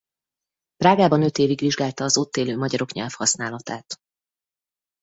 [0.75, 3.97] Prágában öt évig vizsgálta az ott élő magyarok nyelvhasználatát.